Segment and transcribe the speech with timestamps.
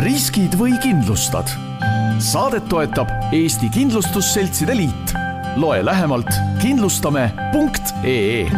[0.00, 1.50] riskid või kindlustad?
[2.18, 5.14] saadet toetab Eesti Kindlustusseltside Liit.
[5.56, 6.30] loe lähemalt
[6.62, 8.50] kindlustame.ee.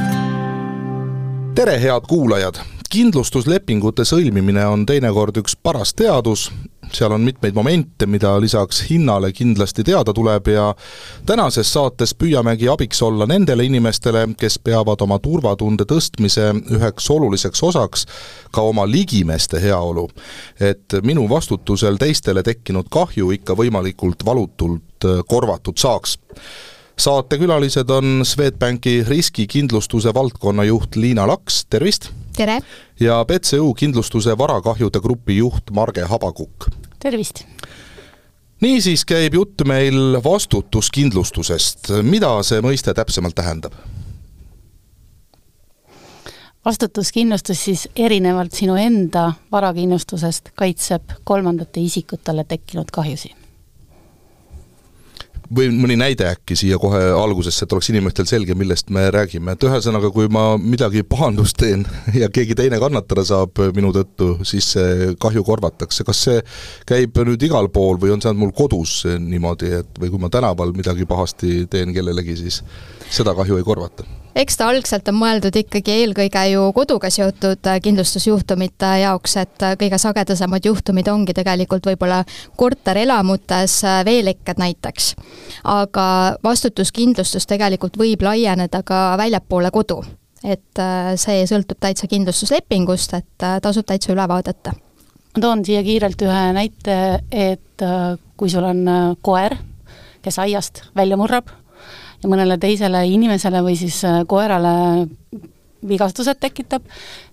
[1.54, 2.60] tere, head kuulajad!
[2.90, 6.48] kindlustuslepingute sõlmimine on teinekord üks paras teadus,
[6.92, 10.74] seal on mitmeid momente, mida lisaks hinnale kindlasti teada tuleb ja
[11.26, 18.06] tänases saates püüamegi abiks olla nendele inimestele, kes peavad oma turvatunde tõstmise üheks oluliseks osaks
[18.52, 20.08] ka oma ligimeste heaolu.
[20.60, 26.18] et minu vastutusel teistele tekkinud kahju ikka võimalikult valutult äh, korvatud saaks
[26.96, 32.10] saatekülalised on Swedbanki riskikindlustuse valdkonna juht Liina Laks, tervist!
[32.36, 32.60] Tere!
[33.00, 36.68] ja BCU kindlustuse varakahjude grupi juht Marge Habakukk.
[36.98, 37.44] tervist!
[38.60, 43.76] niisiis käib jutt meil vastutuskindlustusest, mida see mõiste täpsemalt tähendab?
[46.64, 53.45] vastutuskindlustus siis erinevalt sinu enda varakindlustusest kaitseb kolmandate isikutele tekkinud kahjusid
[55.54, 59.66] või mõni näide äkki siia kohe algusesse, et oleks inimestel selge, millest me räägime, et
[59.66, 61.86] ühesõnaga, kui ma midagi pahandust teen
[62.20, 66.44] ja keegi teine kannatada saab minu tõttu, siis see kahju korvatakse, kas see
[66.88, 70.32] käib nüüd igal pool või on see ainult mul kodus niimoodi, et või kui ma
[70.32, 72.62] tänaval midagi pahasti teen kellelegi, siis
[73.10, 74.25] seda kahju ei korvata?
[74.36, 79.74] Eks ta algselt on mõeldud ikkagi eelkõige ju koduga seotud äh, kindlustusjuhtumite jaoks, et äh,
[79.80, 82.22] kõige sagedasemad juhtumid ongi tegelikult võib-olla
[82.60, 85.14] korterelamutes äh, veelekked näiteks.
[85.64, 86.06] aga
[86.44, 90.02] vastutuskindlustus tegelikult võib laieneda ka väljapoole kodu.
[90.44, 90.78] et
[91.18, 94.72] see sõltub täitsa kindlustuslepingust, et tasub täitsa üle vaadata.
[95.36, 97.84] ma toon siia kiirelt ühe näite, et
[98.36, 98.84] kui sul on
[99.22, 99.56] koer,
[100.22, 101.48] kes aiast välja murrab
[102.22, 104.74] ja mõnele teisele inimesele või siis äh, koerale
[105.86, 106.84] vigastused tekitab,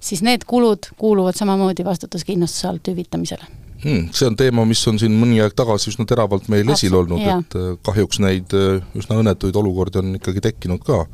[0.03, 3.45] siis need kulud kuuluvad samamoodi vastutuskindlustuse alt hüvitamisele
[3.83, 4.09] hmm,.
[4.11, 7.57] See on teema, mis on siin mõni aeg tagasi üsna teravalt meil esil olnud, et
[7.59, 11.05] äh, kahjuks neid äh, üsna õnnetuid olukordi on ikkagi tekkinud ka.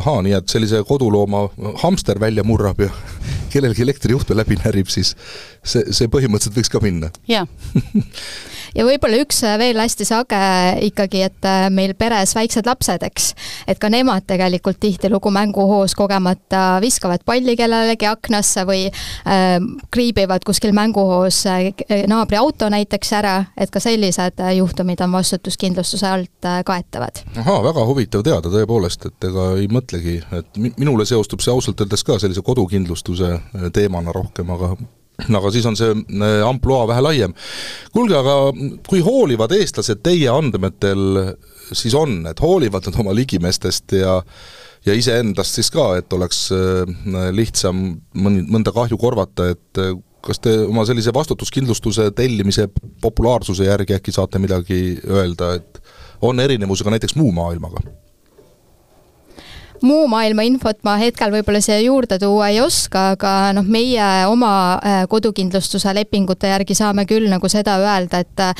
[0.00, 1.42] ahaa, nii et sellise kodulooma
[1.82, 2.88] hamster välja murrab ja
[3.52, 5.12] kellelgi elektrijuhtme läbi närib, siis
[5.62, 7.12] see, see põhimõtteliselt võiks ka minna.
[7.28, 7.46] jaa
[8.76, 10.40] ja võib-olla üks äh, veel hästi sage
[10.88, 13.32] ikkagi, et äh, meil peres väiksed lapsed, eks,
[13.70, 19.58] et ka nemad tegelikult tihtilugu mänguhoos kogemata viskavad palli kellelegi aknasse või äh,
[19.92, 21.70] kriibivad kuskil mänguhoos äh,
[22.10, 27.22] naabri auto näiteks ära, et ka sellised juhtumid on vastutuskindlustuse alt kaetavad.
[27.38, 32.04] ahaa, väga huvitav teada tõepoolest, et ega ei mõtlegi, et minule seostub see ausalt öeldes
[32.06, 33.38] ka sellise kodukindlustuse
[33.72, 34.74] teemana rohkem, aga
[35.38, 37.36] aga siis on see äh, ampluaa vähe laiem.
[37.92, 38.36] kuulge, aga
[38.88, 41.36] kui hoolivad eestlased teie andmetel
[41.72, 44.20] siis on, et hoolivad nad oma ligimestest ja
[44.86, 47.84] ja iseendast siis ka, et oleks äh, lihtsam
[48.18, 52.68] mõni, mõnda kahju korvata, et äh, kas te oma sellise vastutuskindlustuse tellimise
[53.02, 55.82] populaarsuse järgi äkki saate midagi öelda, et
[56.22, 57.82] on erinevus ka näiteks muu maailmaga?
[59.86, 64.52] Muu maailma infot ma hetkel võib-olla siia juurde tuua ei oska, aga noh, meie oma
[64.78, 68.54] äh, kodukindlustuse lepingute järgi saame küll nagu seda öelda, et äh,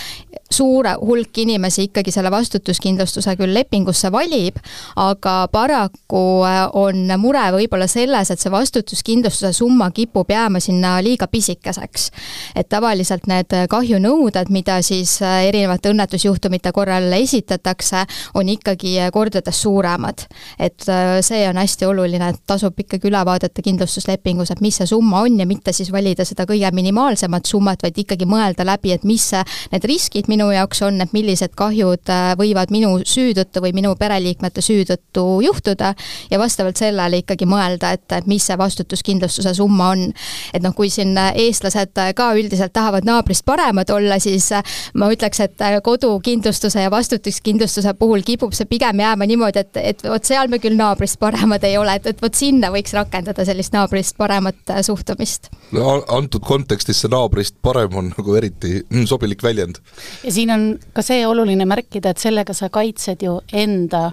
[0.52, 4.58] suure hulk inimesi ikkagi selle vastutuskindlustuse küll lepingusse valib,
[5.00, 11.28] aga paraku äh, on mure võib-olla selles, et see vastutuskindlustuse summa kipub jääma sinna liiga
[11.32, 12.10] pisikeseks.
[12.56, 20.26] et tavaliselt need kahjunõuded, mida siis erinevate õnnetusjuhtumite korral esitatakse, on ikkagi kordades suuremad.
[20.58, 20.88] et
[21.24, 25.38] see on hästi oluline, et tasub ikkagi üle vaadata kindlustuslepingus, et mis see summa on
[25.40, 29.42] ja mitte siis valida seda kõige minimaalsemat summat, vaid ikkagi mõelda läbi, et mis see,
[29.72, 33.94] need riskid minu jaoks on, et millised kahjud äh, võivad minu süü tõttu või minu
[33.98, 35.92] pereliikmete süü tõttu juhtuda
[36.30, 40.08] ja vastavalt sellele ikkagi mõelda, et, et mis see vastutuskindlustuse summa on.
[40.54, 44.62] et noh, kui siin eestlased ka üldiselt tahavad naabrist paremad olla, siis äh,
[44.94, 50.04] ma ütleks, et äh, kodukindlustuse ja vastutuskindlustuse puhul kipub see pigem jääma niimoodi, et, et
[50.06, 53.44] vot seal me küll naabrist naabrist paremad ei ole, et, et vot sinna võiks rakendada
[53.44, 55.50] sellist naabrist paremat äh, suhtumist.
[55.72, 59.80] no antud kontekstis see naabrist parem on nagu eriti mm, sobilik väljend.
[60.22, 64.12] ja siin on ka see oluline märkida, et sellega sa kaitsed ju enda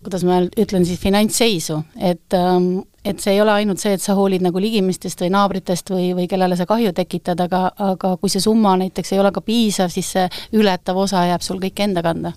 [0.00, 4.14] kuidas ma ütlen siis, finantsseisu, et ähm, et see ei ole ainult see, et sa
[4.16, 8.40] hoolid nagu ligimistest või naabritest või, või kellele sa kahju tekitad, aga, aga kui see
[8.44, 10.26] summa näiteks ei ole ka piisav, siis see
[10.56, 12.32] ületav osa jääb sul kõik enda kanda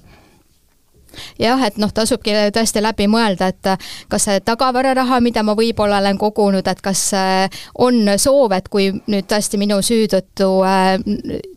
[1.39, 5.99] jah, et noh, tasubki tõesti läbi mõelda, et äh, kas see tagavararaha, mida ma võib-olla
[6.01, 10.97] olen kogunud, et kas äh, on soov, et kui nüüd tõesti minu süü tõttu äh,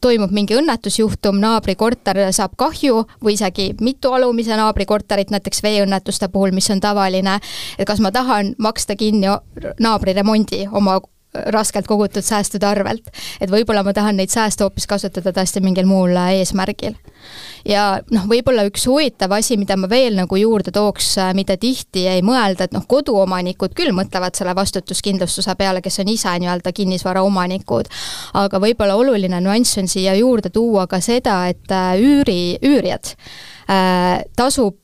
[0.04, 6.30] toimub mingi õnnetusjuhtum, naabri korter saab kahju või isegi mitu alumise naabri korterit, näiteks veeõnnetuste
[6.32, 7.38] puhul, mis on tavaline,
[7.78, 9.30] et kas ma tahan maksta kinni
[9.80, 11.00] naabri remondi oma
[11.54, 13.10] raskelt kogutud säästude arvelt.
[13.40, 16.96] et võib-olla ma tahan neid sääste hoopis kasutada tõesti mingil muul eesmärgil
[17.66, 22.06] ja noh, võib-olla üks huvitav asi, mida ma veel nagu juurde tooks, äh, mida tihti
[22.10, 27.90] ei mõelda, et noh, koduomanikud küll mõtlevad selle vastutuskindlustuse peale, kes on ise nii-öelda kinnisvaraomanikud,
[28.42, 33.14] aga võib-olla oluline nüanss on siia juurde tuua ka seda, et äh, üüri, üürijad
[33.70, 34.78] äh, tasub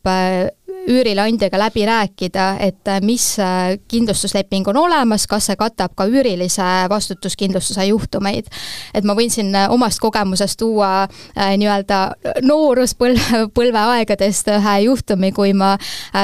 [0.89, 6.69] üürileandjaga läbi rääkida, et äh, mis äh, kindlustusleping on olemas, kas see katab ka üürilise
[6.91, 8.49] vastutuskindlustuse juhtumeid.
[8.95, 11.07] et ma võin siin äh, omast kogemusest tuua
[11.37, 12.01] nii-öelda
[12.43, 15.77] nooruspõlve, põlveaegadest ühe juhtumi, kui ma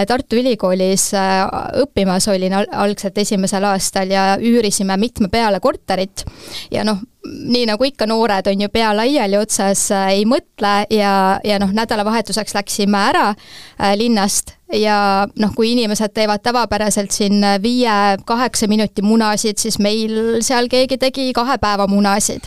[0.09, 1.11] Tartu Ülikoolis
[1.83, 6.25] õppimas olin al algselt esimesel aastal ja üürisime mitme peale korterit
[6.71, 11.13] ja noh, nii nagu ikka noored on ju pea laiali otsas, ei mõtle ja,
[11.45, 18.69] ja noh, nädalavahetuseks läksime ära äh, linnast ja noh, kui inimesed teevad tavapäraselt siin viie-kaheksa
[18.69, 22.45] minuti munasid, siis meil seal keegi tegi kahe päeva munasid.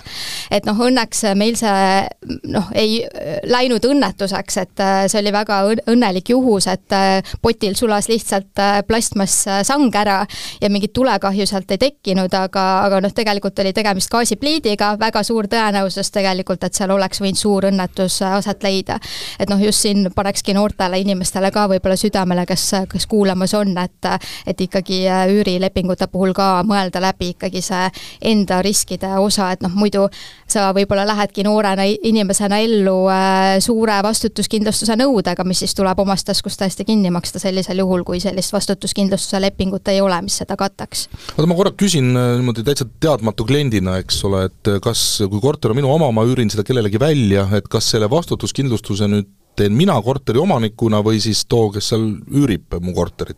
[0.52, 2.06] et noh, õnneks meil see
[2.54, 3.02] noh, ei
[3.50, 8.82] läinud õnnetuseks, et äh, see oli väga õnnelik juhus, et äh, potil sulas lihtsalt äh,
[8.86, 10.20] plastmass-sang ära
[10.62, 15.50] ja mingit tulekahju sealt ei tekkinud, aga, aga noh, tegelikult oli tegemist gaasipliidiga, väga suur
[15.50, 19.00] tõenäosus tegelikult, et seal oleks võinud suur õnnetus aset leida.
[19.40, 23.74] et noh, just siin panekski noortele inimestele ka võib-olla südamele südamele, kes, kes kuulamas on,
[23.78, 24.10] et
[24.48, 27.88] et ikkagi äh, üürilepingute puhul ka mõelda läbi ikkagi see
[28.32, 30.08] enda riskide osa, et noh, muidu
[30.50, 36.60] sa võib-olla lähedki noorena inimesena ellu äh, suure vastutuskindlustuse nõudega, mis siis tuleb omast taskust
[36.62, 41.08] täiesti kinni maksta sellisel juhul, kui sellist vastutuskindlustuse lepingut ei ole, mis seda kataks.
[41.36, 45.72] oota, ma korra küsin äh, niimoodi täitsa teadmatu kliendina, eks ole, et kas, kui korter
[45.72, 50.02] on minu oma, ma üürin seda kellelegi välja, et kas selle vastutuskindlustuse nüüd teen mina
[50.02, 53.38] korteriomanikuna või siis too, kes seal üürib mu korterit?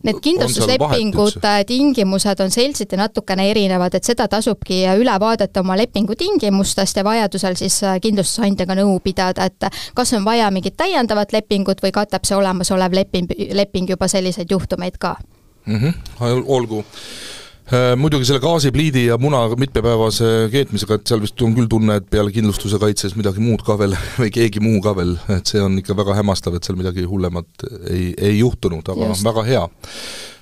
[0.00, 6.96] Need kindlustuslepingute tingimused on seltsiti natukene erinevad, et seda tasubki üle vaadata oma lepingu tingimustest
[6.96, 12.24] ja vajadusel siis kindlustusandjaga nõu pidada, et kas on vaja mingit täiendavat lepingut või katab
[12.24, 15.18] see olemasolev leping, leping juba selliseid juhtumeid ka
[15.66, 15.76] mm.
[15.76, 16.44] -hmm.
[16.46, 17.39] olgu Äh,
[17.70, 22.32] muidugi selle gaasipliidi ja muna mitmepäevase keetmisega, et seal vist on küll tunne, et peale
[22.34, 25.94] kindlustuse kaitses midagi muud ka veel või keegi muu ka veel, et see on ikka
[25.98, 29.26] väga hämmastav, et seal midagi hullemat ei, ei juhtunud, aga Just.
[29.26, 29.64] väga hea.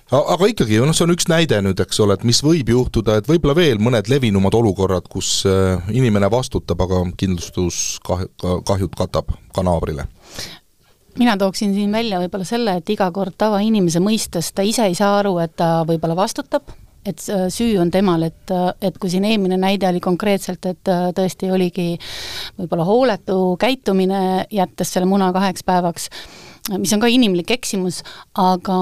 [0.08, 3.26] Aga ikkagi, noh, see on üks näide nüüd, eks ole, et mis võib juhtuda, et
[3.28, 9.66] võib-olla veel mõned levinumad olukorrad, kus äh, inimene vastutab, aga kindlustus kah-, kahjud katab ka
[9.66, 10.08] naabrile.
[11.20, 15.18] Mina tooksin siin välja võib-olla selle, et iga kord tavainimese mõistes ta ise ei saa
[15.18, 16.72] aru, et ta võib-olla vastutab,
[17.08, 17.22] et
[17.54, 21.88] süü on temal, et, et kui siin eelmine näide oli konkreetselt, et äh, tõesti oligi
[22.58, 26.08] võib-olla hooletu käitumine, jättes selle muna kaheks päevaks,
[26.76, 28.02] mis on ka inimlik eksimus,
[28.38, 28.78] aga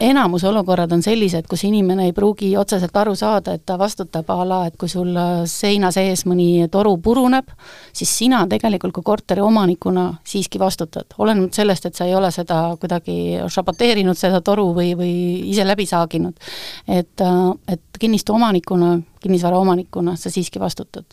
[0.00, 4.38] enamus olukorrad on sellised, kus inimene ei pruugi otseselt aru saada, et ta vastutab a
[4.48, 5.12] la, et kui sul
[5.50, 7.50] seina sees mõni toru puruneb,
[7.96, 12.62] siis sina tegelikult kui korteri omanikuna siiski vastutad, olenemata sellest, et sa ei ole seda
[12.80, 13.18] kuidagi
[13.52, 15.12] šaboteerinud, seda toru või, või
[15.52, 16.40] ise läbi saaginud.
[16.88, 17.26] et,
[17.68, 21.04] et kinnistu omanikuna, kinnisvara omanikuna sa siiski vastutad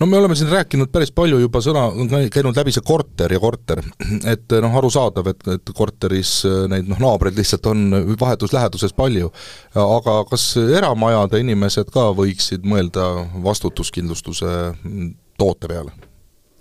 [0.00, 1.86] no me oleme siin rääkinud päris palju juba sõna,
[2.32, 3.82] käinud läbi see korter ja korter,
[4.32, 7.86] et noh, arusaadav, et, et korteris äh, neid noh, naabreid lihtsalt on
[8.20, 9.32] vahetus läheduses palju,
[9.74, 13.10] aga kas eramajade inimesed ka võiksid mõelda
[13.44, 14.54] vastutuskindlustuse
[15.40, 16.09] toote peale?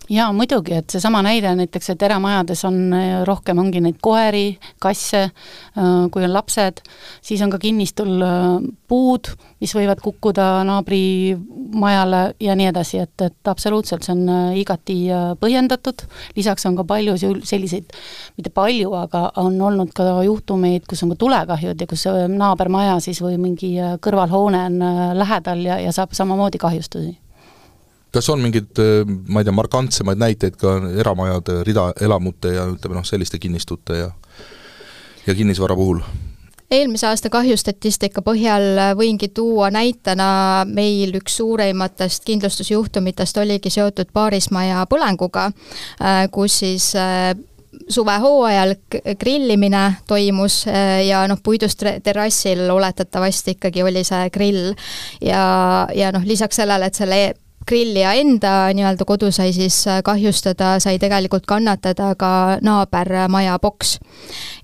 [0.10, 5.22] Jaa, muidugi, et seesama näide näiteks, et eramajades on äh, rohkem, ongi neid koeri, kasse,
[5.30, 6.82] äh, kui on lapsed,
[7.26, 8.48] siis on ka kinnistul äh,
[8.90, 9.30] puud,
[9.62, 11.38] mis võivad kukkuda naabri
[11.76, 14.98] majale ja nii edasi, et, et absoluutselt, see on igati
[15.40, 16.06] põhjendatud,
[16.38, 17.94] lisaks on ka palju selliseid,
[18.40, 23.22] mitte palju, aga on olnud ka juhtumeid, kus on ka tulekahjud ja kus naabermaja siis
[23.22, 24.84] või mingi kõrvalhoone on
[25.20, 27.18] lähedal ja, ja saab samamoodi kahjustusi
[28.12, 33.08] kas on mingeid, äh, ma ei tea, markantsemaid näiteid ka eramajade, ridaelamute ja ütleme noh,
[33.08, 34.12] selliste kinnistute ja
[35.28, 36.02] ja kinnisvara puhul?
[36.72, 45.50] eelmise aasta kahjustatistika põhjal võingi tuua näitena meil üks suureimatest kindlustusjuhtumitest oligi seotud paarismaja põlenguga,
[46.02, 47.34] äh, kus siis äh,
[47.90, 48.76] suvehooajal
[49.22, 50.64] grillimine toimus
[51.06, 54.74] ja noh, puidust terrassil oletatavasti ikkagi oli see grill
[55.22, 55.44] ja,
[55.96, 57.20] ja noh, lisaks sellele, et selle
[57.68, 64.00] grillija enda nii-öelda kodu sai siis äh, kahjustada, sai tegelikult kannatada ka naabermaja boks.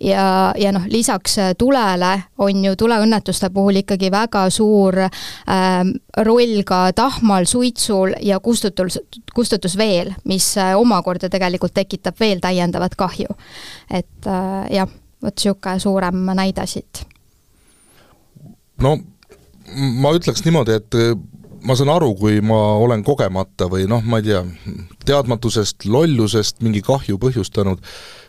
[0.02, 6.64] ja, ja noh, lisaks äh, tulele on ju tuleõnnetuste puhul ikkagi väga suur ähm, roll
[6.66, 9.00] ka tahmal, suitsul ja kustutus,
[9.36, 13.36] kustutusveel, mis äh, omakorda tegelikult tekitab veel täiendavat kahju.
[13.90, 14.90] et äh, jah,
[15.22, 17.06] vot niisugune suurem näide siit.
[18.82, 18.98] no
[19.74, 21.16] ma ütleks niimoodi, et äh,
[21.66, 24.44] ma saan aru, kui ma olen kogemata või noh, ma ei tea,
[25.08, 27.82] teadmatusest, lollusest mingi kahju põhjustanud,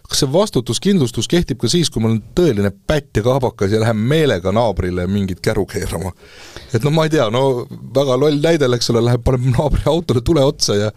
[0.07, 3.99] kas see vastutuskindlustus kehtib ka siis, kui mul on tõeline pätt ja kaabakas ja lähen
[3.99, 6.13] meelega naabrile mingit käru keerama?
[6.73, 10.25] et noh, ma ei tea, no väga loll näide, eks ole, läheb, paneb naabri autole
[10.25, 10.93] tule otsa ja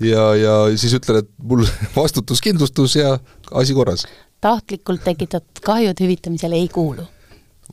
[0.00, 1.64] ja, ja siis ütlen, et mul
[1.96, 3.18] vastutuskindlustus ja
[3.52, 4.06] asi korras.
[4.40, 7.06] tahtlikult tekitatud kahjud hüvitamisele ei kuulu.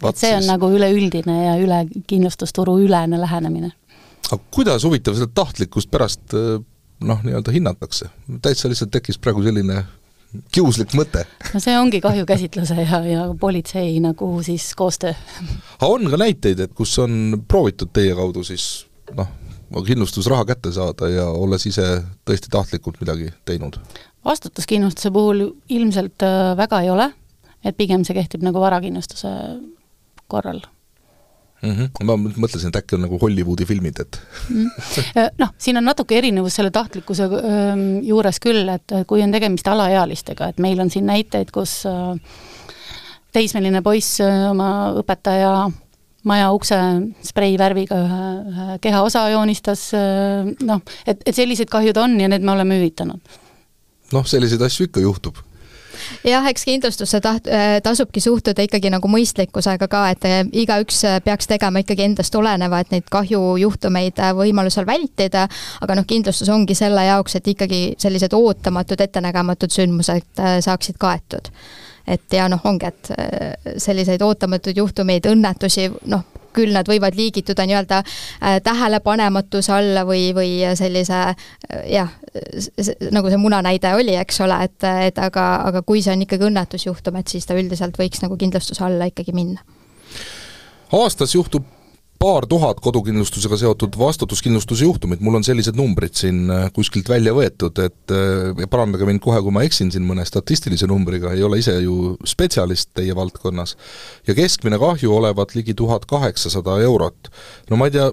[0.08, 0.52] et see on siis.
[0.52, 3.72] nagu üleüldine ja üle kindlustusturu ülene lähenemine.
[4.32, 8.10] Aga kuidas huvitav seda tahtlikkust pärast noh, nii-öelda hinnatakse?
[8.42, 9.84] täitsa lihtsalt tekkis praegu selline
[10.56, 11.26] kiuslik mõte.
[11.52, 15.14] no see ongi kahjukäsitluse ja, ja politsei nagu siis koostöö.
[15.80, 18.86] aga on ka näiteid, et kus on proovitud teie kaudu siis
[19.18, 19.30] noh,
[19.88, 21.88] kindlustusraha kätte saada ja olles ise
[22.28, 23.80] tõesti tahtlikult midagi teinud?
[24.26, 27.10] vastutuskindlustuse puhul ilmselt äh, väga ei ole,
[27.66, 29.32] et pigem see kehtib nagu varakindlustuse
[30.32, 30.62] korral
[31.62, 31.72] mm.
[31.72, 32.06] -hmm.
[32.06, 34.70] ma mõtlesin, et äkki on nagu Hollywoodi filmid, et mm.
[35.42, 40.52] noh, siin on natuke erinevus selle tahtlikkuse ähm, juures küll, et kui on tegemist alaealistega,
[40.52, 42.18] et meil on siin näiteid, kus äh,
[43.34, 45.54] teismeline poiss äh, oma õpetaja
[46.28, 46.78] maja ukse
[47.26, 49.88] spreivärviga ühe, ühe kehaosa joonistas,
[50.62, 53.40] noh, et, et sellised kahjud on ja need me oleme hüvitanud.
[54.14, 55.40] noh, selliseid asju ikka juhtub
[56.28, 57.50] jah, eks kindlustusse taht-,
[57.84, 60.28] tasubki suhtuda ikkagi nagu mõistlikkusega ka, et
[60.64, 65.48] igaüks peaks tegema ikkagi endast oleneva, et neid kahjujuhtumeid võimalusel vältida,
[65.82, 71.52] aga noh, kindlustus ongi selle jaoks, et ikkagi sellised ootamatud, ettenägematud sündmused saaksid kaetud.
[72.08, 77.66] Et ja noh, ongi, et äh, selliseid ootamatuid juhtumeid, õnnetusi, noh, küll nad võivad liigituda
[77.70, 81.36] nii-öelda äh, tähelepanematuse alla või, või sellise äh,
[81.92, 82.14] jah,
[83.12, 86.48] nagu see muna näide oli, eks ole, et, et aga, aga kui see on ikkagi
[86.48, 89.64] õnnetusjuhtum, et siis ta üldiselt võiks nagu kindlustuse alla ikkagi minna.
[90.92, 91.68] aastas juhtub
[92.22, 97.82] paar tuhat kodukindlustusega seotud vastutuskindlustuse juhtumit, mul on sellised numbrid siin äh, kuskilt välja võetud,
[97.82, 101.76] et äh, parandage mind kohe, kui ma eksin siin mõne statistilise numbriga, ei ole ise
[101.82, 103.76] ju spetsialist teie valdkonnas,
[104.30, 107.32] ja keskmine kahju olevat ligi tuhat kaheksasada eurot.
[107.72, 108.12] no ma ei tea,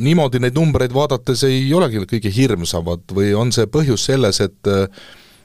[0.00, 4.86] niimoodi neid numbreid vaadates ei olegi kõige hirmsamad või on see põhjus selles, et äh,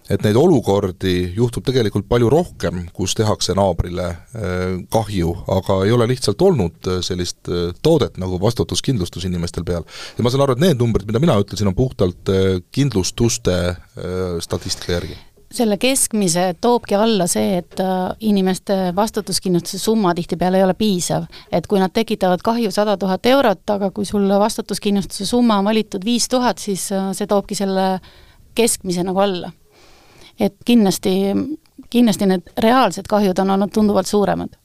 [0.10, 6.08] et neid olukordi juhtub tegelikult palju rohkem, kus tehakse naabrile äh, kahju, aga ei ole
[6.12, 9.86] lihtsalt olnud äh, sellist äh, toodet nagu vastutuskindlustus inimestel peal.
[10.18, 12.30] ja ma saan aru, et need numbrid, mida mina ütlesin, on puhtalt
[12.76, 13.56] kindlustuste
[14.44, 15.18] statistika järgi
[15.56, 17.80] selle keskmise toobki alla see, et
[18.28, 21.30] inimeste vastutuskindlustuse summa tihtipeale ei ole piisav.
[21.52, 26.06] et kui nad tekitavad kahju sada tuhat eurot, aga kui sul vastutuskindlustuse summa on valitud
[26.06, 28.02] viis tuhat, siis see toobki selle
[28.56, 29.54] keskmise nagu alla
[30.40, 31.16] et kindlasti,
[31.90, 34.56] kindlasti need reaalsed kahjud on olnud tunduvalt suuremad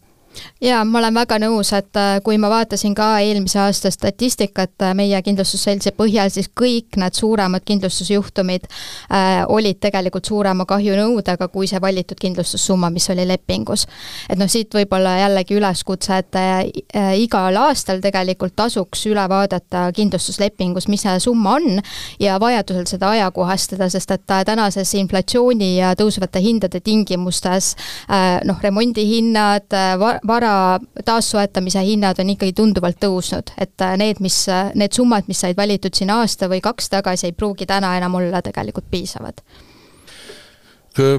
[0.61, 4.95] jaa, ma olen väga nõus, et äh, kui ma vaatasin ka eelmise aasta statistikat äh,
[4.95, 11.81] meie kindlustusseltsi põhjal, siis kõik need suuremad kindlustusjuhtumid äh, olid tegelikult suurema kahjunõudega kui see
[11.83, 13.87] valitud kindlustussumma, mis oli lepingus.
[14.29, 20.89] et noh, siit võib-olla jällegi üleskutse, et äh, igal aastal tegelikult tasuks üle vaadata kindlustuslepingus,
[20.89, 21.81] mis see summa on
[22.21, 27.75] ja vajadusel seda ajakohastada, sest et äh, tänases inflatsiooni ja tõusvate hindade tingimustes
[28.09, 29.69] äh, noh, remondihinnad,
[30.27, 35.41] vara taassoetamise hinnad on ikkagi tunduvalt tõusnud, et äh, need, mis, äh, need summad, mis
[35.45, 39.45] said valitud siin aasta või kaks tagasi, ei pruugi täna enam olla tegelikult piisavad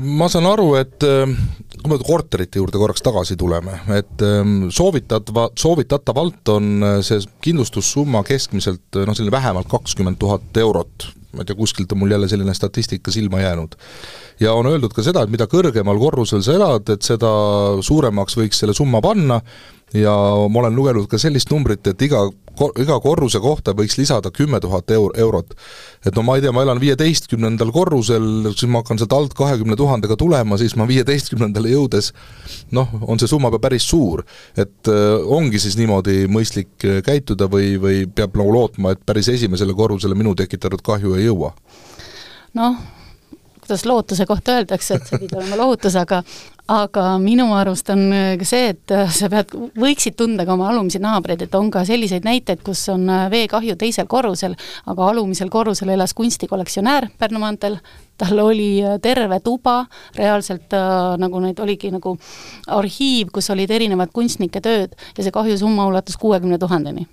[0.04, 1.32] ma saan aru, et äh,
[1.80, 9.00] kui me korterite juurde korraks tagasi tuleme, et ähm, soovitatava, soovitatavalt on see kindlustussumma keskmiselt
[9.00, 11.08] noh, selline vähemalt kakskümmend tuhat eurot.
[11.34, 13.76] Ma ei tea, kuskilt on mul jälle selline statistika silma jäänud.
[14.40, 17.32] Ja on öeldud ka seda, et mida kõrgemal korrusel sa elad, et seda
[17.82, 19.42] suuremaks võiks selle summa panna
[19.94, 20.14] ja
[20.50, 22.24] ma olen lugenud ka sellist numbrit, et iga,
[22.80, 25.56] iga korruse kohta võiks lisada kümme tuhat eur-, eurot.
[26.06, 29.76] et no ma ei tea, ma elan viieteistkümnendal korrusel, siis ma hakkan sealt alt kahekümne
[29.80, 32.12] tuhandega tulema, siis ma viieteistkümnendale jõudes
[32.72, 34.24] noh, on see summa päris suur.
[34.56, 39.28] et äh, ongi siis niimoodi mõistlik äh, käituda või, või peab nagu lootma, et päris
[39.28, 41.54] esimesele korrusele minu tekitatud kahju ei jõua?
[42.56, 42.80] noh,
[43.60, 46.24] kuidas lootuse kohta öeldakse, et see pidi olema lohutus, aga
[46.72, 48.06] aga minu arust on
[48.40, 52.28] ka see, et sa pead, võiksid tunda ka oma alumisi naabreid, et on ka selliseid
[52.28, 54.56] näiteid, kus on veekahju teisel korrusel,
[54.92, 57.80] aga alumisel korrusel elas kunstikollektsionäär Pärnu maanteel,
[58.22, 59.82] tal oli terve tuba,
[60.16, 62.16] reaalselt äh, nagu neid oligi nagu
[62.68, 67.08] arhiiv, kus olid erinevad kunstnike tööd ja see kahjusumma ulatus kuuekümne tuhandeni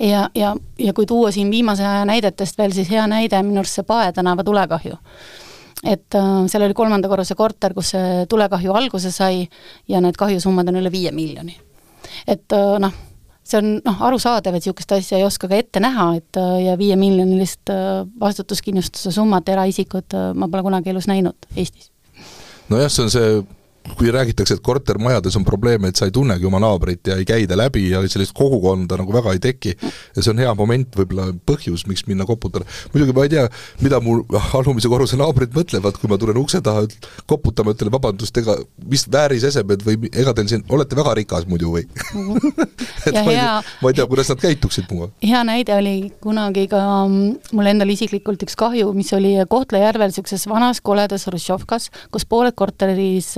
[0.00, 3.78] ja, ja, ja kui tuua siin viimase aja näidetest veel, siis hea näide minu arust
[3.80, 4.96] see Pae tänava tulekahju.
[5.84, 9.44] Et äh, seal oli kolmanda korruse korter, kus see tulekahju alguse sai
[9.88, 11.56] ja need kahjusummad on üle viie miljoni.
[12.26, 12.94] et äh, noh,
[13.44, 17.70] see on noh, arusaadav, et niisugust asja ei oska ka ette näha, et ja viiemiljonilist
[18.20, 21.92] vastutuskindlustuse summat eraisikud ma pole kunagi elus näinud Eestis.
[22.68, 23.30] nojah, see on see
[23.96, 27.56] kui räägitakse, et kortermajades on probleeme, et sa ei tunnegi oma naabrit ja ei käida
[27.58, 29.74] läbi ja sellist kogukonda nagu väga ei teki,
[30.16, 32.66] ja see on hea moment, võib-olla põhjus, miks minna koputada.
[32.94, 33.46] muidugi ma ei tea,
[33.84, 34.20] mida mu
[34.58, 36.86] alumise korruse naabrid mõtlevad, kui ma tulen ukse taha
[37.30, 38.56] koputama, ütlen vabandust, ega
[38.88, 41.86] mis väärisesemed või ega teil siin, olete väga rikas muidu või
[43.08, 45.10] et ma, hea, ei, ma ei tea, kuidas nad käituksid minuga.
[45.24, 50.46] hea näide oli kunagi ka mm, mul endal isiklikult üks kahju, mis oli Kohtla-Järvel niisuguses
[50.50, 53.34] vanas koledas Hruštšovkas, kus pooled korteris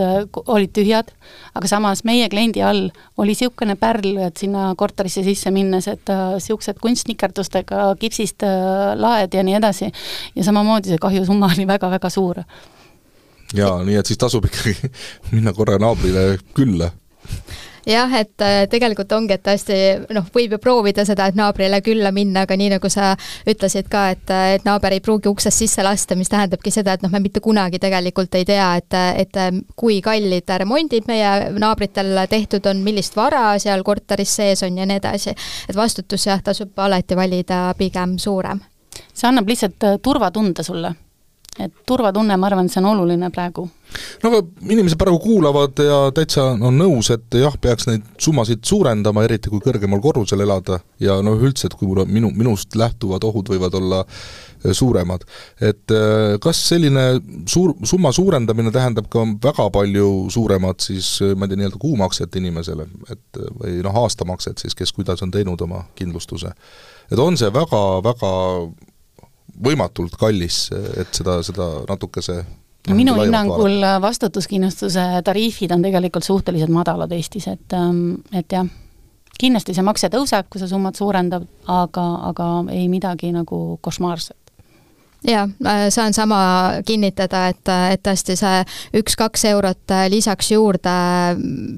[0.46, 1.10] olid tühjad,
[1.54, 2.88] aga samas meie kliendi all
[3.20, 9.34] oli niisugune pärl, et sinna korterisse sisse minnes, et niisugused äh, kunstnikerdustega kipsist äh, laed
[9.34, 9.90] ja nii edasi,
[10.36, 12.42] ja samamoodi see kahjusumma oli väga-väga suur.
[13.54, 14.76] jaa, nii et siis tasub ikkagi
[15.34, 16.90] minna korra naabrile külla
[17.86, 19.76] jah, et äh, tegelikult ongi, et tõesti
[20.14, 23.12] noh, võib ju proovida seda, et naabrile külla minna, aga nii nagu sa
[23.48, 27.04] ütlesid ka, et, äh, et naaber ei pruugi uksest sisse lasta, mis tähendabki seda, et
[27.04, 32.24] noh, me mitte kunagi tegelikult ei tea, et, et äh, kui kallid remondid meie naabritel
[32.30, 35.36] tehtud on, millist vara seal korteris sees on ja nii edasi.
[35.68, 38.60] et vastutus jah, tasub alati valida pigem suurem.
[39.14, 40.94] see annab lihtsalt turvatunde sulle
[41.58, 43.64] et turvatunne, ma arvan, see on oluline praegu.
[44.22, 49.24] no aga inimesed praegu kuulavad ja täitsa on nõus, et jah, peaks neid summasid suurendama,
[49.26, 53.26] eriti kui kõrgemal korrusel elada ja noh, üldse, et kui mul on minu, minust lähtuvad
[53.26, 55.26] ohud võivad olla eh, suuremad.
[55.58, 57.08] et eh, kas selline
[57.50, 62.38] suur, summa suurendamine tähendab ka väga palju suuremat siis eh, ma ei tea, nii-öelda kuumakset
[62.38, 66.54] inimesele, et või noh, aastamakset siis, kes kuidas on teinud oma kindlustuse.
[67.10, 68.30] et on see väga, väga
[69.64, 72.40] võimatult kallis, et seda, seda natukese
[72.88, 78.68] no minu hinnangul vastutuskindlustuse tariifid on tegelikult suhteliselt madalad Eestis, et, ähm, et jah,
[79.40, 84.49] kindlasti see makse tõuseb, kui see summat suurendab, aga, aga ei midagi nagu košmaarset
[85.26, 85.46] jaa,
[85.90, 86.40] saan sama
[86.86, 88.62] kinnitada, et, et tõesti see
[89.00, 90.94] üks-kaks eurot lisaks juurde,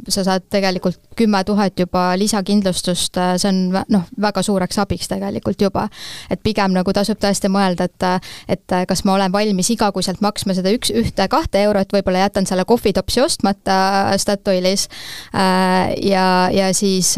[0.09, 3.61] sa saad tegelikult kümme tuhat juba lisakindlustust, see on
[3.93, 5.89] noh, väga suureks abiks tegelikult juba.
[6.31, 8.07] et pigem nagu tasub tõesti mõelda, et,
[8.49, 13.21] et kas ma olen valmis igakuiselt maksma seda üks, ühte-kahte eurot, võib-olla jätan selle kohvitopsi
[13.21, 13.77] ostmata
[14.17, 14.89] Statoilis
[15.33, 17.15] ja, ja siis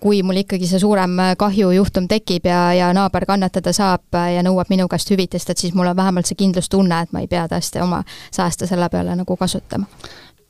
[0.00, 4.88] kui mul ikkagi see suurem kahjujuhtum tekib ja, ja naaber kannatada saab ja nõuab minu
[4.90, 8.02] käest hüvitist, et siis mul on vähemalt see kindlustunne, et ma ei pea tõesti oma
[8.30, 9.88] sääste selle peale nagu kasutama.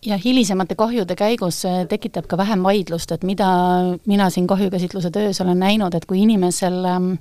[0.06, 3.48] Ja hilisemate kahjude käigus tekitab ka vähem vaidlust, et mida
[4.06, 7.12] mina siin kahjukäsitluse töös olen näinud, et kui inimesel, ähm,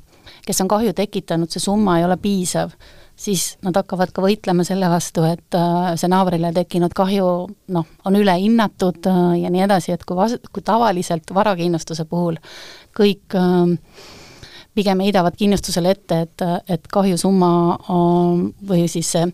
[0.45, 2.75] kes on kahju tekitanud, see summa ei ole piisav,
[3.17, 7.31] siis nad hakkavad ka võitlema selle vastu, et äh, see naabrile tekkinud kahju
[7.73, 12.37] noh, on ülehinnatud äh, ja nii edasi, et kui vas-, kui tavaliselt varakindlustuse puhul
[12.97, 13.73] kõik äh,
[14.77, 16.45] pigem heidavad kindlustusele ette, et,
[16.77, 17.49] et kahjusumma
[18.69, 19.25] või siis see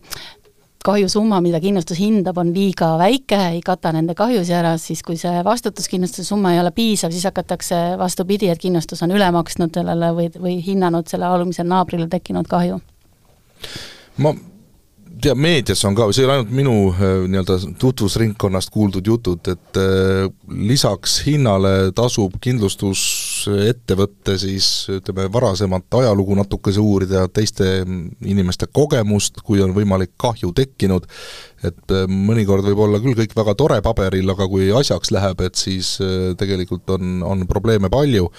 [0.84, 5.40] kahjusumma, mida kindlustus hindab, on liiga väike, ei kata nende kahjusi ära, siis kui see
[5.46, 10.28] vastutuskindlustuse summa ei ole piisav, siis hakatakse vastupidi, et kindlustus on üle maksnud sellele või,
[10.36, 12.82] või hinnanud selle alumisele naabrile tekkinud kahju.
[14.20, 14.34] ma
[15.24, 19.80] tea, meedias on ka, see ei ole ainult minu äh, nii-öelda tutvusringkonnast kuuldud jutud, et
[19.80, 20.28] äh,
[20.68, 22.36] lisaks hinnale tasub
[23.44, 27.84] kindlustusettevõtte siis ütleme, varasemat ajalugu natukese uurida, teiste
[28.24, 31.06] inimeste kogemust, kui on võimalik kahju tekkinud,
[31.64, 35.54] et äh, mõnikord võib olla küll kõik väga tore paberil, aga kui asjaks läheb, et
[35.56, 35.96] siis
[36.38, 38.30] tegelikult on, on probleeme palju,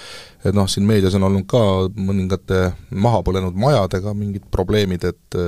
[0.45, 1.61] et noh, siin meedias on olnud ka
[1.95, 5.39] mõningate mahapõlenud majadega mingid probleemid, et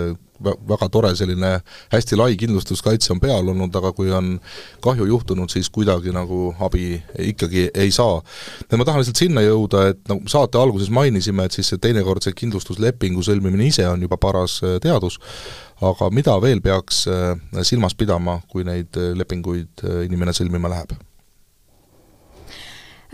[0.44, 1.58] väga tore selline
[1.92, 4.36] hästi lai kindlustuskaitse on peal olnud, aga kui on
[4.84, 8.22] kahju juhtunud, siis kuidagi nagu abi ikkagi ei saa.
[8.78, 12.36] ma tahan lihtsalt sinna jõuda, et nagu saate alguses mainisime, et siis see teinekord see
[12.38, 15.20] kindlustuslepingu sõlmimine ise on juba paras äh, teadus,
[15.82, 20.98] aga mida veel peaks äh, silmas pidama, kui neid äh, lepinguid inimene sõlmima läheb?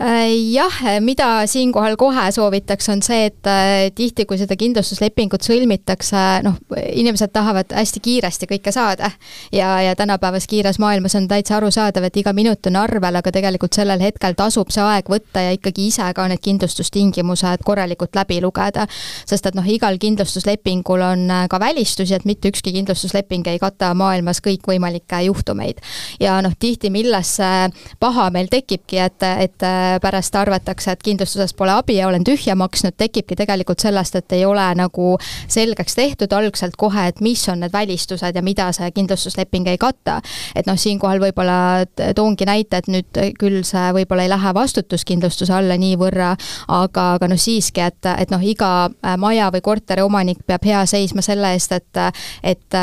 [0.00, 6.22] Äh, jah, mida siinkohal kohe soovitaks, on see, et äh, tihti, kui seda kindlustuslepingut sõlmitakse,
[6.42, 9.12] noh, inimesed tahavad hästi kiiresti kõike saada.
[9.54, 13.78] ja, ja tänapäevas kiires maailmas on täitsa arusaadav, et iga minut on arvel, aga tegelikult
[13.78, 18.88] sellel hetkel tasub see aeg võtta ja ikkagi ise ka need kindlustustingimused korralikult läbi lugeda.
[19.26, 23.92] sest et noh, igal kindlustuslepingul on äh, ka välistusi, et mitte ükski kindlustusleping ei kata
[23.94, 25.78] maailmas kõikvõimalikke juhtumeid.
[26.18, 27.70] ja noh, tihti milles see
[28.02, 29.70] paha meil tekibki, et, et
[30.02, 34.44] pärast arvatakse, et kindlustusest pole abi ja olen tühja maksnud, tekibki tegelikult sellest, et ei
[34.44, 35.14] ole nagu
[35.48, 40.20] selgeks tehtud algselt kohe, et mis on need välistused ja mida see kindlustusleping ei kata.
[40.54, 45.76] et noh, siinkohal võib-olla toongi näite, et nüüd küll see võib-olla ei lähe vastutuskindlustuse alla
[45.80, 46.34] niivõrra,
[46.68, 50.84] aga, aga noh, siiski, et, et noh, iga äh, maja või korteri omanik peab hea
[50.86, 52.02] seisma selle eest, et
[52.42, 52.76] et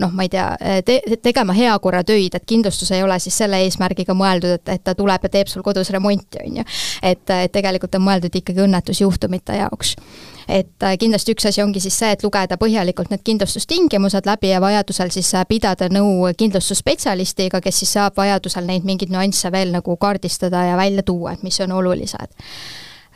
[0.00, 0.46] noh, ma ei tea
[0.84, 5.26] te,, tegema heakorratöid, et kindlustus ei ole siis selle eesmärgiga mõeldud, et, et ta tuleb
[5.26, 6.64] ja teeb sul kodus remonti, on ju.
[7.02, 9.96] et, et tegelikult on mõeldud ikkagi õnnetusjuhtumite jaoks.
[10.46, 15.10] Et kindlasti üks asi ongi siis see, et lugeda põhjalikult need kindlustustingimused läbi ja vajadusel
[15.10, 20.76] siis pidada nõu kindlustusspetsialistiga, kes siis saab vajadusel neid mingeid nüansse veel nagu kaardistada ja
[20.78, 22.30] välja tuua, et mis on olulised.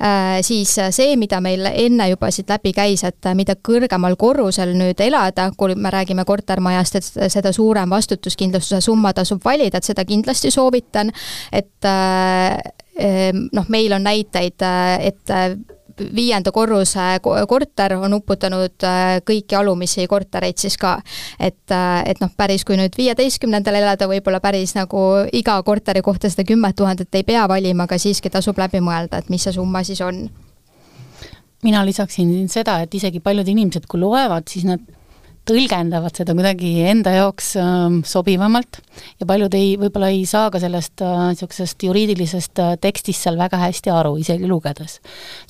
[0.02, 4.14] Äh, siis äh, see, mida meil enne juba siit läbi käis, et äh, mida kõrgemal
[4.16, 9.90] korrusel nüüd elada, kui me räägime kortermajast, et seda suurem vastutuskindlustuse summa tasub valida, et
[9.90, 11.12] seda kindlasti soovitan,
[11.52, 11.90] et
[13.52, 14.64] noh, meil on näiteid,
[15.00, 15.32] et
[16.14, 20.98] viienda korruse korter on uputanud äh, kõiki alumisi kortereid siis ka.
[21.38, 26.30] et, äh, et noh, päris kui nüüd viieteistkümnendal elada, võib-olla päris nagu iga korteri kohta
[26.30, 29.84] seda kümmet tuhandet ei pea valima, aga siiski tasub läbi mõelda, et mis see summa
[29.84, 30.28] siis on
[31.62, 34.80] mina lisaksin seda, et isegi paljud inimesed, kui loevad, siis nad
[35.48, 38.80] tõlgendavad seda kuidagi enda jaoks äh, sobivamalt.
[39.20, 43.60] Ja paljud ei, võib-olla ei saa ka sellest niisugusest äh, juriidilisest äh, tekstist seal väga
[43.64, 45.00] hästi aru, isegi lugedes.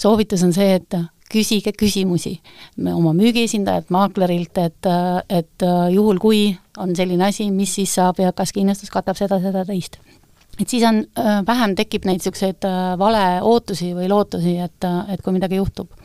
[0.00, 1.00] soovitus on see, et
[1.30, 2.36] küsige küsimusi
[2.90, 6.42] oma müügiesindajalt, maaklerilt, et, äh, et äh, juhul, kui
[6.78, 10.00] on selline asi, mis siis saab ja kas kindlustus katab seda, seda, teist.
[10.60, 12.66] Et siis on, äh, vähem tekib neid niisuguseid
[13.00, 15.99] valeootusi või lootusi, et, et kui midagi juhtub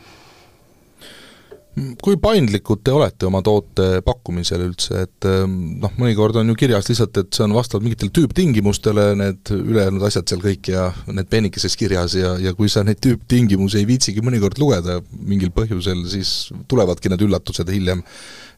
[1.76, 6.88] kui paindlikud te olete oma toote pakkumisel üldse, et ähm, noh, mõnikord on ju kirjas
[6.88, 11.76] lihtsalt, et see on vastavalt mingitele tüüptingimustele, need ülejäänud asjad seal kõik ja need peenikeses
[11.80, 17.12] kirjas ja, ja kui sa neid tüüptingimusi ei viitsigi mõnikord lugeda mingil põhjusel, siis tulevadki
[17.12, 18.06] need üllatused hiljem.